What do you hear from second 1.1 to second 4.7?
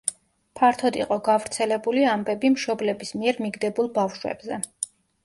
გავრცელებული ამბები მშობლების მიერ მიგდებულ ბავშვებზე.